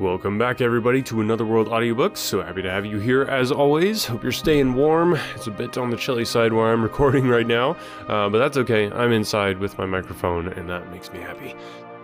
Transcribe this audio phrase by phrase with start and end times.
[0.00, 2.16] Welcome back, everybody, to Another World Audiobooks.
[2.16, 4.06] So happy to have you here as always.
[4.06, 5.18] Hope you're staying warm.
[5.34, 7.76] It's a bit on the chilly side where I'm recording right now,
[8.08, 8.90] uh, but that's okay.
[8.90, 11.54] I'm inside with my microphone, and that makes me happy.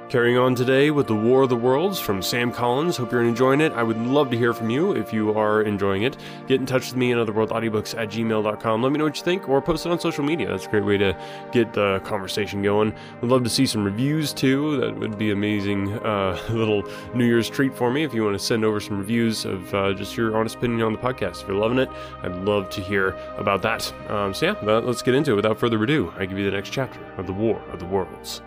[0.09, 2.97] Carrying on today with The War of the Worlds from Sam Collins.
[2.97, 3.73] Hope you're enjoying it.
[3.73, 6.17] I would love to hear from you if you are enjoying it.
[6.47, 8.83] Get in touch with me at otherworldaudiobooks at gmail.com.
[8.83, 10.47] Let me know what you think or post it on social media.
[10.47, 11.19] That's a great way to
[11.51, 12.95] get the conversation going.
[13.21, 14.77] Would love to see some reviews too.
[14.77, 18.45] That would be amazing uh, little New Year's treat for me if you want to
[18.45, 21.43] send over some reviews of uh, just your honest opinion on the podcast.
[21.43, 21.89] If you're loving it,
[22.23, 23.93] I'd love to hear about that.
[24.09, 25.35] Um, so yeah, let's get into it.
[25.35, 28.41] Without further ado, I give you the next chapter of The War of the Worlds.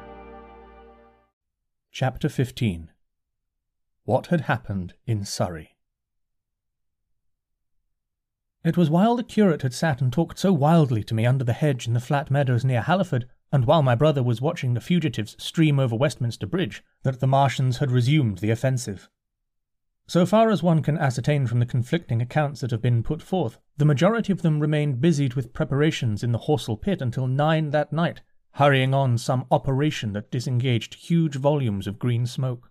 [1.92, 2.92] Chapter 15
[4.04, 5.76] What had happened in Surrey.
[8.64, 11.52] It was while the curate had sat and talked so wildly to me under the
[11.52, 15.36] hedge in the flat meadows near Halliford, and while my brother was watching the fugitives
[15.44, 19.10] stream over Westminster Bridge, that the Martians had resumed the offensive.
[20.06, 23.58] So far as one can ascertain from the conflicting accounts that have been put forth,
[23.78, 27.92] the majority of them remained busied with preparations in the Horsell pit until nine that
[27.92, 28.22] night,
[28.60, 32.70] hurrying on some operation that disengaged huge volumes of green smoke.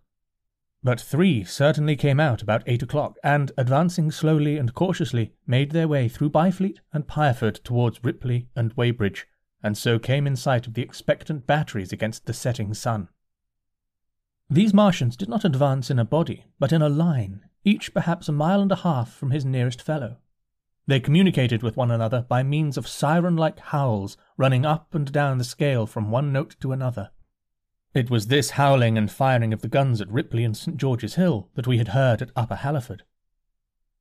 [0.83, 5.89] But three certainly came out about eight o'clock, and, advancing slowly and cautiously, made their
[5.89, 9.27] way through Byfleet and Pyrford towards Ripley and Weybridge,
[9.63, 13.09] and so came in sight of the expectant batteries against the setting sun.
[14.51, 18.33] These Martians did not advance in a body, but in a line, each perhaps a
[18.33, 20.19] mile and a half from his nearest fellow.
[20.89, 25.37] They communicated with one another by means of siren like howls running up and down
[25.37, 27.11] the scale from one note to another.
[27.93, 30.79] It was this howling and firing of the guns at Ripley and St.
[30.79, 33.03] George's Hill that we had heard at Upper Halliford.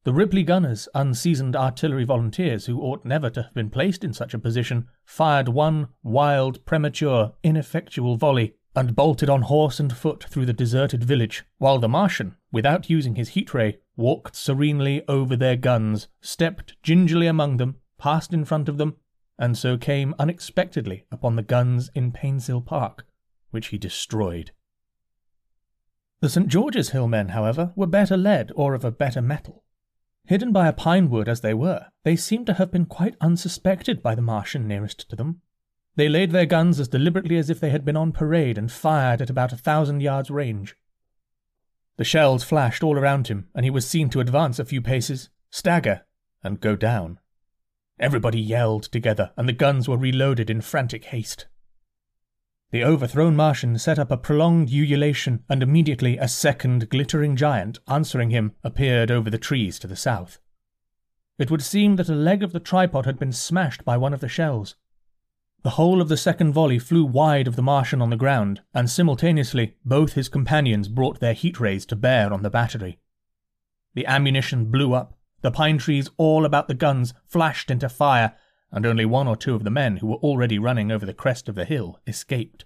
[0.06, 4.34] The Ripley gunners, unseasoned artillery volunteers who ought never to have been placed in such
[4.34, 10.46] a position, fired one wild, premature, ineffectual volley and bolted on horse and foot through
[10.46, 15.58] the deserted village, while the Martian, without using his heat ray, walked serenely over their
[15.58, 18.96] guns, stepped gingerly among them, passed in front of them,
[19.38, 23.06] and so came unexpectedly upon the guns in Painshill Park,
[23.52, 24.52] which he destroyed.
[26.20, 26.48] The St.
[26.48, 29.64] George's Hill men, however, were better led or of a better mettle.
[30.26, 34.02] Hidden by a pine wood as they were, they seemed to have been quite unsuspected
[34.02, 35.42] by the Martian nearest to them.
[35.96, 39.22] They laid their guns as deliberately as if they had been on parade and fired
[39.22, 40.76] at about a thousand yards range.
[41.98, 45.30] The shells flashed all around him, and he was seen to advance a few paces,
[45.50, 46.06] stagger,
[46.44, 47.20] and go down.
[48.00, 51.48] Everybody yelled together, and the guns were reloaded in frantic haste.
[52.70, 58.30] The overthrown Martian set up a prolonged ululation, and immediately a second glittering giant, answering
[58.30, 60.40] him, appeared over the trees to the south.
[61.40, 64.20] It would seem that a leg of the tripod had been smashed by one of
[64.20, 64.76] the shells,
[65.64, 68.90] the whole of the second volley flew wide of the Martian on the ground, and
[68.90, 73.00] simultaneously both his companions brought their heat rays to bear on the battery.
[73.94, 78.36] The ammunition blew up, the pine trees all about the guns flashed into fire,
[78.72, 81.50] and only one or two of the men who were already running over the crest
[81.50, 82.66] of the hill escaped.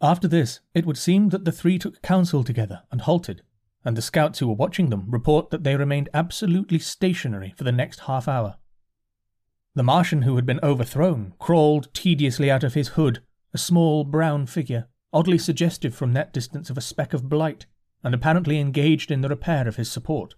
[0.00, 3.42] After this, it would seem that the three took counsel together and halted,
[3.84, 7.72] and the scouts who were watching them report that they remained absolutely stationary for the
[7.72, 8.56] next half hour.
[9.80, 13.22] The Martian who had been overthrown crawled tediously out of his hood,
[13.54, 17.64] a small brown figure, oddly suggestive from that distance of a speck of blight,
[18.04, 20.34] and apparently engaged in the repair of his support.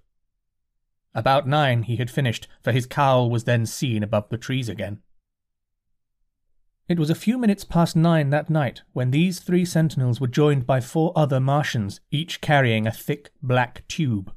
[1.12, 5.02] About nine he had finished, for his cowl was then seen above the trees again.
[6.86, 10.68] It was a few minutes past nine that night when these three sentinels were joined
[10.68, 14.32] by four other Martians, each carrying a thick black tube.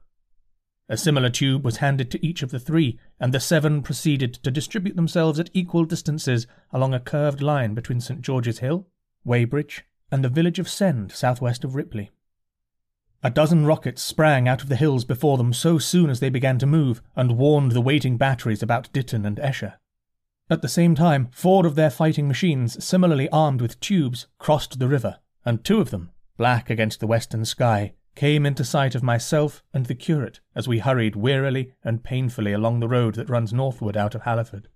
[0.87, 4.51] A similar tube was handed to each of the three, and the seven proceeded to
[4.51, 8.21] distribute themselves at equal distances along a curved line between St.
[8.21, 8.87] George's Hill,
[9.23, 12.11] Weybridge, and the village of Send, southwest of Ripley.
[13.23, 16.59] A dozen rockets sprang out of the hills before them so soon as they began
[16.59, 19.79] to move, and warned the waiting batteries about Ditton and Esher.
[20.51, 24.87] At the same time, four of their fighting machines, similarly armed with tubes, crossed the
[24.87, 29.63] river, and two of them, black against the western sky, came into sight of myself
[29.73, 33.97] and the curate as we hurried wearily and painfully along the road that runs northward
[33.97, 34.69] out of Halliford.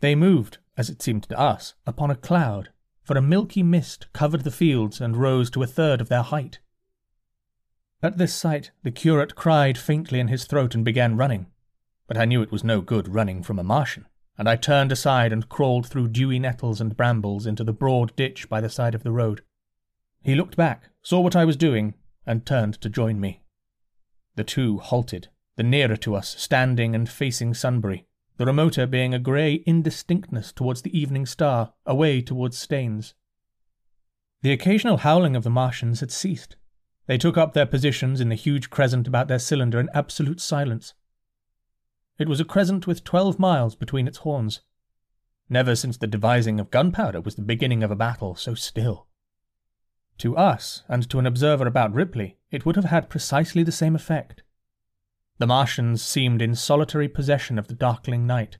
[0.00, 2.70] They moved, as it seemed to us, upon a cloud,
[3.02, 6.58] for a milky mist covered the fields and rose to a third of their height.
[8.02, 11.46] At this sight, the curate cried faintly in his throat and began running,
[12.08, 14.06] but I knew it was no good running from a Martian,
[14.36, 18.48] and I turned aside and crawled through dewy nettles and brambles into the broad ditch
[18.48, 19.42] by the side of the road.
[20.22, 21.94] He looked back, saw what I was doing,
[22.26, 23.42] and turned to join me.
[24.36, 29.18] The two halted, the nearer to us standing and facing Sunbury, the remoter being a
[29.18, 33.14] grey indistinctness towards the evening star, away towards Staines.
[34.42, 36.56] The occasional howling of the Martians had ceased,
[37.06, 40.94] They took up their positions in the huge crescent about their cylinder in absolute silence.
[42.18, 44.60] It was a crescent with twelve miles between its horns.
[45.48, 49.08] Never since the devising of gunpowder was the beginning of a battle so still.
[50.18, 53.96] To us, and to an observer about Ripley, it would have had precisely the same
[53.96, 54.42] effect.
[55.38, 58.58] The Martians seemed in solitary possession of the darkling night,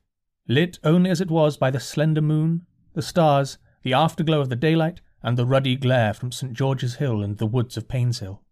[0.48, 4.56] lit only as it was by the slender moon, the stars, the afterglow of the
[4.56, 6.52] daylight, and the ruddy glare from St.
[6.52, 8.42] George's Hill and the woods of Painshill.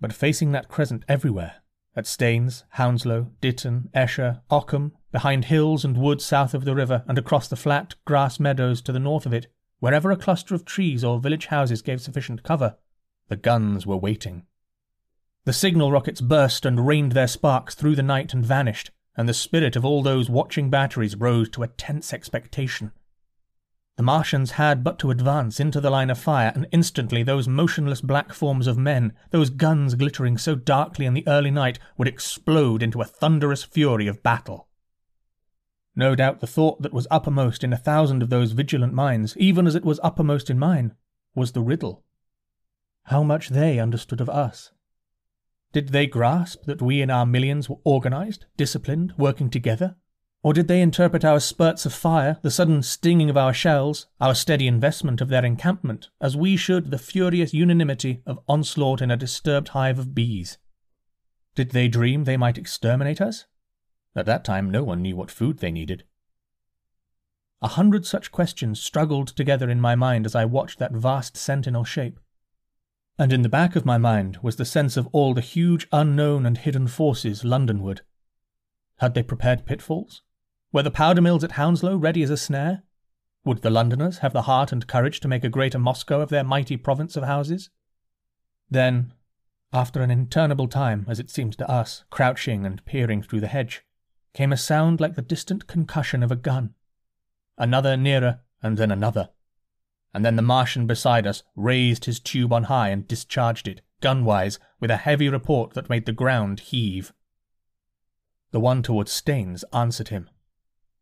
[0.00, 1.56] But facing that crescent everywhere,
[1.94, 7.18] at Staines, Hounslow, Ditton, Esher, Ockham, behind hills and woods south of the river, and
[7.18, 9.48] across the flat grass meadows to the north of it,
[9.80, 12.76] wherever a cluster of trees or village houses gave sufficient cover,
[13.28, 14.44] the guns were waiting.
[15.44, 19.34] The signal rockets burst and rained their sparks through the night and vanished, and the
[19.34, 22.92] spirit of all those watching batteries rose to a tense expectation.
[23.96, 28.00] The Martians had but to advance into the line of fire, and instantly those motionless
[28.00, 32.80] black forms of men, those guns glittering so darkly in the early night, would explode
[32.80, 34.67] into a thunderous fury of battle.
[35.98, 39.66] No doubt the thought that was uppermost in a thousand of those vigilant minds, even
[39.66, 40.94] as it was uppermost in mine,
[41.34, 42.04] was the riddle.
[43.06, 44.70] How much they understood of us.
[45.72, 49.96] Did they grasp that we in our millions were organized, disciplined, working together,
[50.44, 54.36] or did they interpret our spurts of fire, the sudden stinging of our shells, our
[54.36, 59.16] steady investment of their encampment, as we should the furious unanimity of onslaught in a
[59.16, 60.58] disturbed hive of bees?
[61.56, 63.46] Did they dream they might exterminate us?
[64.14, 66.04] At that time, no one knew what food they needed.
[67.60, 71.84] A hundred such questions struggled together in my mind as I watched that vast sentinel
[71.84, 72.20] shape.
[73.18, 76.46] And in the back of my mind was the sense of all the huge unknown
[76.46, 78.02] and hidden forces Londonward.
[78.98, 80.22] Had they prepared pitfalls?
[80.72, 82.84] Were the powder mills at Hounslow ready as a snare?
[83.44, 86.44] Would the Londoners have the heart and courage to make a greater Moscow of their
[86.44, 87.70] mighty province of houses?
[88.70, 89.14] Then,
[89.72, 93.82] after an interminable time, as it seemed to us, crouching and peering through the hedge,
[94.38, 96.72] came a sound like the distant concussion of a gun.
[97.56, 99.30] Another nearer, and then another.
[100.14, 104.60] And then the Martian beside us raised his tube on high and discharged it, gunwise,
[104.78, 107.12] with a heavy report that made the ground heave.
[108.52, 110.30] The one towards Staines answered him,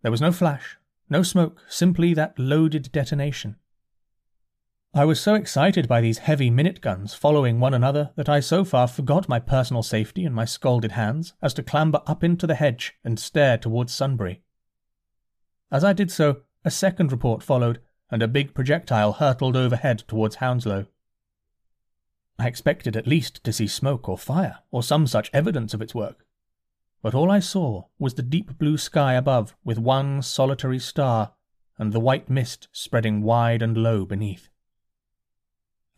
[0.00, 0.78] there was no flash,
[1.10, 3.56] no smoke, simply that loaded detonation.
[4.96, 8.64] I was so excited by these heavy minute guns following one another that I so
[8.64, 12.54] far forgot my personal safety and my scalded hands as to clamber up into the
[12.54, 14.40] hedge and stare towards Sunbury.
[15.70, 17.78] As I did so, a second report followed,
[18.10, 20.86] and a big projectile hurtled overhead towards Hounslow.
[22.38, 25.94] I expected at least to see smoke or fire, or some such evidence of its
[25.94, 26.26] work
[27.02, 31.34] but all I saw was the deep blue sky above with one solitary star
[31.78, 34.48] and the white mist spreading wide and low beneath.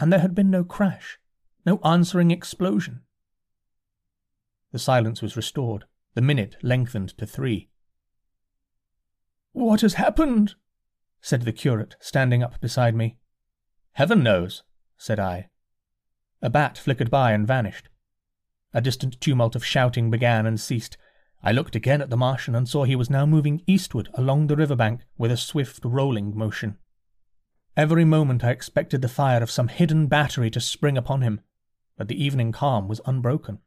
[0.00, 1.18] And there had been no crash,
[1.66, 3.02] no answering explosion.
[4.72, 7.68] The silence was restored, the minute lengthened to three.
[9.52, 10.54] What has happened?
[11.20, 13.18] said the curate, standing up beside me.
[13.92, 14.62] Heaven knows,
[14.96, 15.48] said I.
[16.40, 17.88] A bat flickered by and vanished.
[18.72, 20.96] A distant tumult of shouting began and ceased.
[21.42, 24.56] I looked again at the Martian and saw he was now moving eastward along the
[24.56, 26.78] river bank with a swift rolling motion.
[27.78, 31.40] Every moment I expected the fire of some hidden battery to spring upon him,
[31.96, 33.60] but the evening calm was unbroken.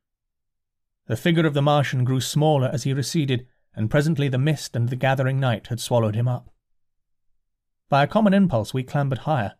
[1.08, 4.90] The figure of the Martian grew smaller as he receded, and presently the mist and
[4.90, 6.54] the gathering night had swallowed him up.
[7.88, 9.54] By a common impulse we clambered higher,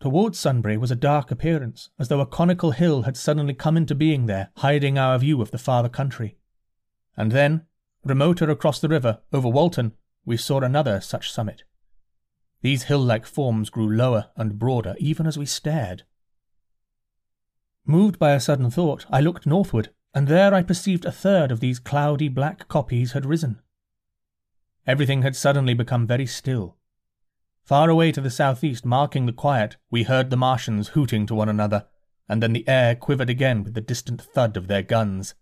[0.00, 3.94] Towards Sunbury was a dark appearance, as though a conical hill had suddenly come into
[3.94, 6.38] being there, hiding our view of the farther country.
[7.18, 7.66] And then,
[8.02, 9.92] remoter across the river, over Walton,
[10.24, 11.64] we saw another such summit.
[12.64, 16.02] These hill like forms grew lower and broader even as we stared.
[17.84, 21.60] Moved by a sudden thought, I looked northward, and there I perceived a third of
[21.60, 23.60] these cloudy black kopjes had risen.
[24.86, 26.78] Everything had suddenly become very still,
[27.64, 31.48] Far away to the southeast, marking the quiet, we heard the Martians hooting to one
[31.48, 31.86] another,
[32.28, 35.34] and then the air quivered again with the distant thud of their guns.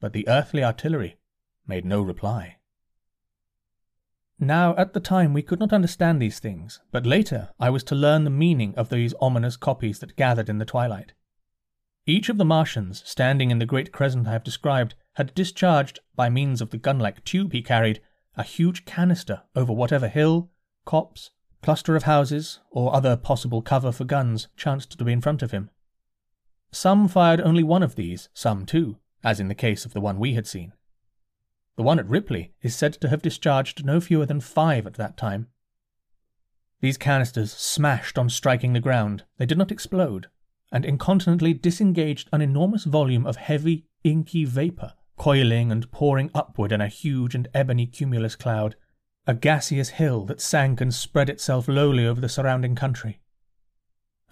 [0.00, 1.18] But the earthly artillery
[1.66, 2.57] made no reply.
[4.40, 7.96] Now, at the time, we could not understand these things, but later I was to
[7.96, 11.12] learn the meaning of these ominous kopjes that gathered in the twilight.
[12.06, 16.30] Each of the Martians, standing in the great crescent I have described, had discharged, by
[16.30, 18.00] means of the gun like tube he carried,
[18.36, 20.50] a huge canister over whatever hill,
[20.84, 21.30] copse,
[21.60, 25.50] cluster of houses, or other possible cover for guns chanced to be in front of
[25.50, 25.68] him.
[26.70, 30.20] Some fired only one of these, some two, as in the case of the one
[30.20, 30.72] we had seen.
[31.78, 35.16] The one at Ripley is said to have discharged no fewer than five at that
[35.16, 35.46] time.
[36.80, 39.22] These canisters smashed on striking the ground.
[39.36, 40.26] They did not explode.
[40.72, 46.80] and incontinently disengaged an enormous volume of heavy, inky vapour, coiling and pouring upward in
[46.80, 48.74] a huge and ebony cumulus cloud,
[49.28, 53.20] a gaseous hill that sank and spread itself lowly over the surrounding country.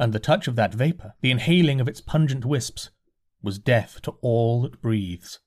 [0.00, 2.90] And the touch of that vapour, the inhaling of its pungent wisps,
[3.40, 5.38] was death to all that breathes.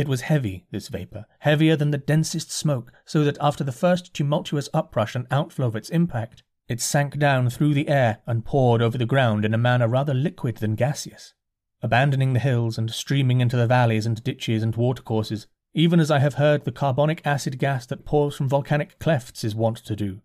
[0.00, 4.14] It was heavy, this vapour, heavier than the densest smoke, so that after the first
[4.14, 8.80] tumultuous uprush and outflow of its impact, it sank down through the air and poured
[8.80, 11.34] over the ground in a manner rather liquid than gaseous,
[11.82, 16.20] abandoning the hills and streaming into the valleys and ditches and watercourses, even as I
[16.20, 20.22] have heard the carbonic acid gas that pours from volcanic clefts is wont to do.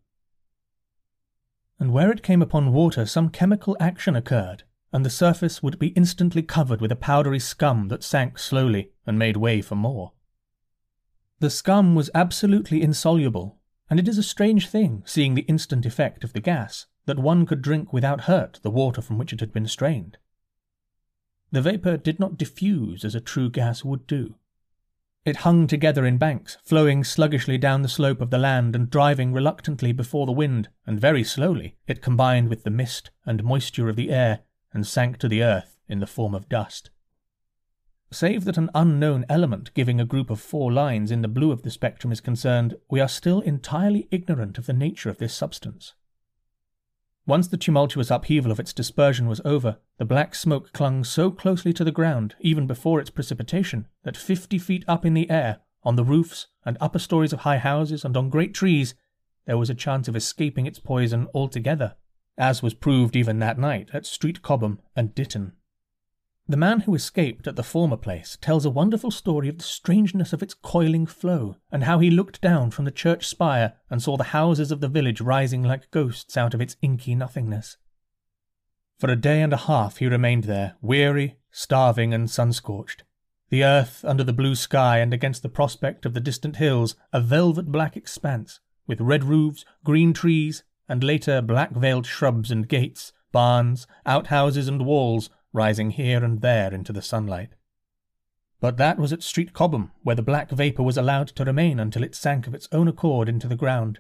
[1.82, 4.64] And where it came upon water, some chemical action occurred,
[4.96, 9.20] and the surface would be instantly covered with a powdery scum that sank slowly and
[9.20, 10.14] made way for more.
[11.42, 13.60] The scum was absolutely insoluble,
[13.90, 17.46] and it is a strange thing, seeing the instant effect of the gas, that one
[17.46, 20.18] could drink without hurt the water from which it had been strained.
[21.52, 24.36] The vapour did not diffuse as a true gas would do.
[25.26, 29.34] It hung together in banks, flowing sluggishly down the slope of the land and driving
[29.34, 33.98] reluctantly before the wind, and very slowly it combined with the mist and moisture of
[33.98, 34.40] the air
[34.76, 36.92] and sank to the earth in the form of dust
[38.16, 41.64] save that an unknown element giving a group of four lines in the blue of
[41.64, 45.94] the spectrum is concerned, we are still entirely ignorant of the nature of this substance.
[47.28, 51.74] Once the tumultuous upheaval of its dispersion was over, the black smoke clung so closely
[51.74, 55.96] to the ground, even before its precipitation, that fifty feet up in the air, on
[55.96, 58.94] the roofs and upper stories of high houses and on great trees,
[59.46, 61.96] there was a chance of escaping its poison altogether,
[62.38, 65.54] as was proved even that night at Street Cobham and Ditton.
[66.48, 70.32] The man who escaped at the former place tells a wonderful story of the strangeness
[70.32, 74.16] of its coiling flow, and how he looked down from the church spire and saw
[74.16, 77.78] the houses of the village rising like ghosts out of its inky nothingness.
[79.00, 83.04] For a day and a half he remained there, weary, starving, and sun scorched.
[83.50, 87.22] The earth under the blue sky and against the prospect of the distant hills, a
[87.22, 93.12] velvet black expanse, with red roofs, green trees, and later black veiled shrubs and gates,
[93.32, 97.50] barns, outhouses, and walls rising here and there into the sunlight.
[98.60, 102.04] But that was at Street Cobham, where the black vapour was allowed to remain until
[102.04, 104.00] it sank of its own accord into the ground.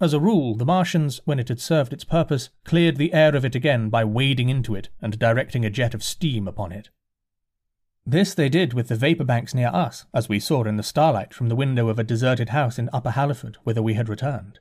[0.00, 3.44] As a rule, the Martians, when it had served its purpose, cleared the air of
[3.44, 6.90] it again by wading into it and directing a jet of steam upon it.
[8.06, 11.34] This they did with the vapour banks near us, as we saw in the starlight
[11.34, 14.60] from the window of a deserted house in Upper Halliford, whither we had returned.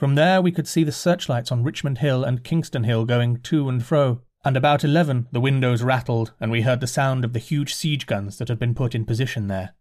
[0.00, 3.68] From there we could see the searchlights on Richmond Hill and Kingston Hill going to
[3.68, 7.38] and fro, and about eleven the windows rattled, and we heard the sound of the
[7.38, 9.74] huge siege guns that had been put in position there.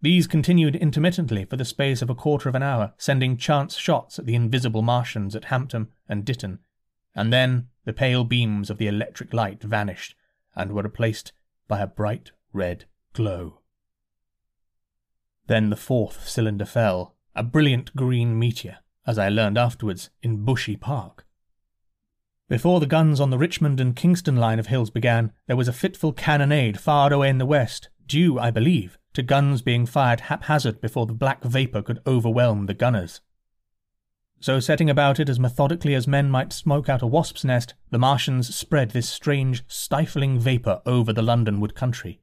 [0.00, 4.18] These continued intermittently for the space of a quarter of an hour, sending chance shots
[4.18, 6.60] at the invisible Martians at Hampton and Ditton,
[7.14, 10.14] and then the pale beams of the electric light vanished
[10.56, 11.32] and were replaced
[11.68, 13.60] by a bright red glow.
[15.48, 20.78] Then the fourth cylinder fell, a brilliant green meteor, as I learned afterwards, in Bushey
[20.78, 21.24] Park.
[22.46, 25.72] Before the guns on the Richmond and Kingston line of hills began, there was a
[25.72, 30.82] fitful cannonade far away in the west, due, I believe, to guns being fired haphazard
[30.82, 33.22] before the black vapour could overwhelm the gunners.
[34.40, 37.98] So, setting about it as methodically as men might smoke out a wasp's nest, the
[37.98, 42.20] Martians spread this strange, stifling vapour over the Londonward country.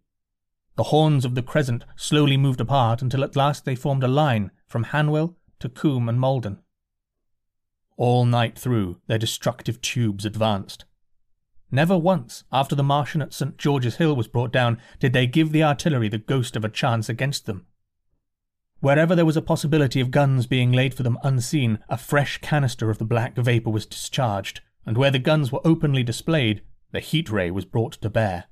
[0.75, 4.51] The horns of the crescent slowly moved apart until at last they formed a line
[4.67, 6.59] from Hanwell to Coombe and Malden.
[7.97, 10.83] All night through, their destructive tubes advanced.
[11.71, 13.57] Never once, after the Martian at St.
[13.57, 17.09] George's Hill was brought down, did they give the artillery the ghost of a chance
[17.09, 17.65] against them.
[18.81, 22.89] Wherever there was a possibility of guns being laid for them unseen, a fresh canister
[22.89, 26.61] of the black vapour was discharged, and where the guns were openly displayed,
[26.91, 28.45] the heat ray was brought to bear.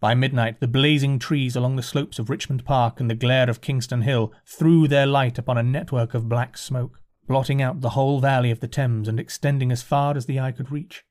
[0.00, 3.60] By midnight, the blazing trees along the slopes of Richmond Park and the glare of
[3.60, 8.20] Kingston Hill threw their light upon a network of black smoke blotting out the whole
[8.20, 11.04] valley of the Thames and extending as far as the eye could reach.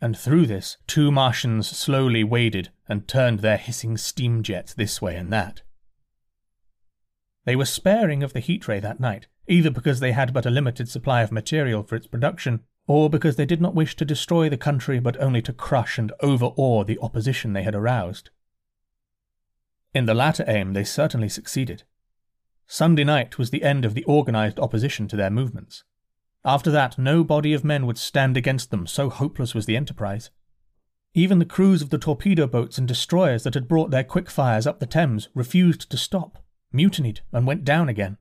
[0.00, 5.16] And through this, two Martians slowly waded and turned their hissing steam jets this way
[5.16, 5.62] and that.
[7.44, 10.50] They were sparing of the heat ray that night, either because they had but a
[10.50, 14.48] limited supply of material for its production, or because they did not wish to destroy
[14.48, 18.30] the country but only to crush and overawe the opposition they had aroused.
[19.94, 21.84] In the latter aim they certainly succeeded.
[22.66, 25.84] Sunday night was the end of the organised opposition to their movements.
[26.44, 30.30] After that, no body of men would stand against them, so hopeless was the enterprise.
[31.14, 34.66] Even the crews of the torpedo boats and destroyers that had brought their quick fires
[34.66, 38.18] up the Thames refused to stop, mutinied, and went down again.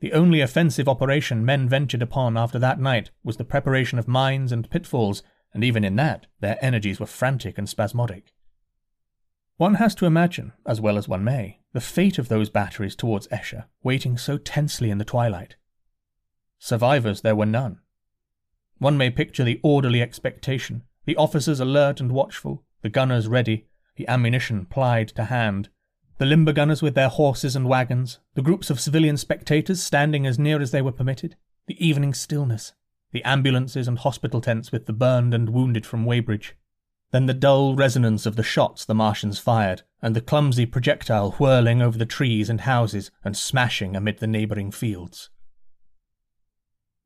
[0.00, 4.52] The only offensive operation men ventured upon after that night was the preparation of mines
[4.52, 5.22] and pitfalls,
[5.54, 8.34] and even in that their energies were frantic and spasmodic.
[9.56, 13.28] One has to imagine, as well as one may, the fate of those batteries towards
[13.30, 15.56] Esher, waiting so tensely in the twilight.
[16.58, 17.80] Survivors there were none.
[18.78, 24.06] One may picture the orderly expectation, the officers alert and watchful, the gunners ready, the
[24.08, 25.70] ammunition plied to hand,
[26.18, 30.38] the limber gunners with their horses and wagons, the groups of civilian spectators standing as
[30.38, 31.36] near as they were permitted,
[31.66, 32.74] the evening stillness,
[33.12, 36.54] the ambulances and hospital tents with the burned and wounded from Weybridge,
[37.16, 41.80] then the dull resonance of the shots the Martians fired, and the clumsy projectile whirling
[41.80, 45.30] over the trees and houses and smashing amid the neighbouring fields.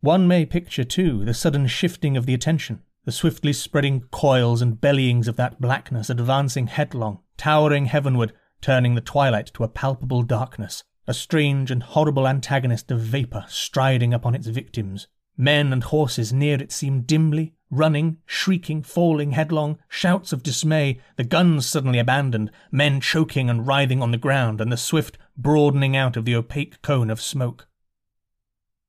[0.01, 4.81] One may picture, too, the sudden shifting of the attention, the swiftly spreading coils and
[4.81, 10.83] bellyings of that blackness advancing headlong, towering heavenward, turning the twilight to a palpable darkness,
[11.07, 15.07] a strange and horrible antagonist of vapour striding upon its victims.
[15.37, 21.25] Men and horses near it seemed dimly, running, shrieking, falling headlong, shouts of dismay, the
[21.25, 26.17] guns suddenly abandoned, men choking and writhing on the ground, and the swift broadening out
[26.17, 27.69] of the opaque cone of smoke.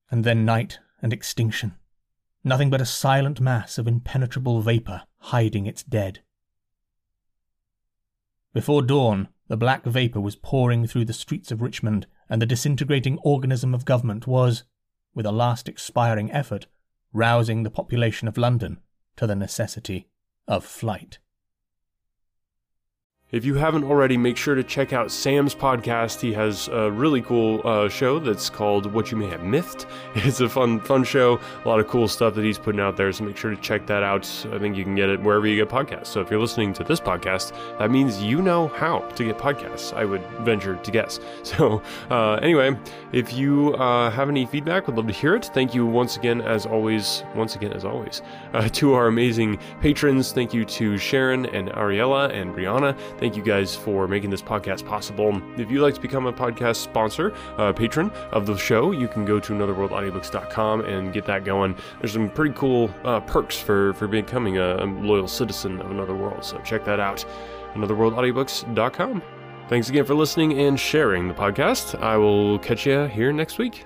[0.10, 1.76] And then night and extinction.
[2.44, 6.22] Nothing but a silent mass of impenetrable vapour hiding its dead.
[8.54, 13.18] Before dawn, the black vapour was pouring through the streets of Richmond, and the disintegrating
[13.20, 14.64] organism of government was,
[15.14, 16.68] with a last expiring effort,
[17.14, 18.80] rousing the population of London
[19.16, 20.08] to the necessity
[20.48, 21.20] of flight.
[23.32, 26.20] If you haven't already, make sure to check out Sam's podcast.
[26.20, 29.86] He has a really cool uh, show that's called What You May Have Mythed.
[30.16, 31.40] It's a fun, fun show.
[31.64, 33.10] A lot of cool stuff that he's putting out there.
[33.14, 34.26] So make sure to check that out.
[34.52, 36.08] I think you can get it wherever you get podcasts.
[36.08, 39.94] So if you're listening to this podcast, that means you know how to get podcasts.
[39.94, 41.20] I would venture to guess.
[41.44, 42.78] So uh, anyway,
[43.12, 45.46] if you uh, have any feedback, would love to hear it.
[45.54, 47.24] Thank you once again, as always.
[47.36, 48.22] Once again, as always,
[48.54, 50.32] uh, to our amazing patrons.
[50.32, 52.98] Thank you to Sharon and Ariella and Brianna.
[53.22, 55.40] Thank you guys for making this podcast possible.
[55.56, 59.26] If you'd like to become a podcast sponsor, uh, patron of the show, you can
[59.26, 61.76] go to anotherworldaudiobooks.com and get that going.
[62.00, 66.16] There's some pretty cool uh, perks for, for becoming a, a loyal citizen of Another
[66.16, 67.24] World, so check that out.
[67.76, 69.22] anotherworldaudiobooks.com.
[69.70, 72.02] Thanks again for listening and sharing the podcast.
[72.02, 73.86] I will catch you here next week.